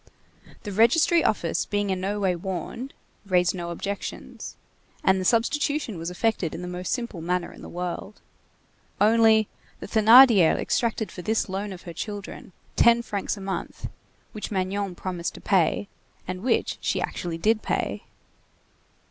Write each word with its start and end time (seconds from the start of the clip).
The 0.63 0.71
registry 0.71 1.23
office 1.23 1.67
being 1.67 1.91
in 1.91 2.01
no 2.01 2.19
way 2.19 2.35
warned, 2.35 2.95
raised 3.23 3.53
no 3.53 3.69
objections, 3.69 4.55
and 5.03 5.21
the 5.21 5.25
substitution 5.25 5.99
was 5.99 6.09
effected 6.09 6.55
in 6.55 6.63
the 6.63 6.67
most 6.67 6.91
simple 6.91 7.21
manner 7.21 7.53
in 7.53 7.61
the 7.61 7.69
world. 7.69 8.19
Only, 8.99 9.47
the 9.79 9.87
Thénardier 9.87 10.57
exacted 10.57 11.11
for 11.11 11.21
this 11.21 11.47
loan 11.49 11.71
of 11.71 11.83
her 11.83 11.93
children, 11.93 12.51
ten 12.75 13.03
francs 13.03 13.37
a 13.37 13.41
month, 13.41 13.89
which 14.31 14.49
Magnon 14.49 14.95
promised 14.95 15.35
to 15.35 15.39
pay, 15.41 15.87
and 16.27 16.41
which 16.41 16.79
she 16.81 16.99
actually 16.99 17.37
did 17.37 17.61
pay. 17.61 18.05